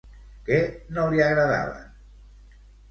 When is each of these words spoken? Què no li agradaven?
Què 0.47 0.57
no 0.97 1.05
li 1.13 1.23
agradaven? 1.27 1.97